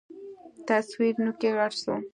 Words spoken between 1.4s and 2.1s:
غټ سو.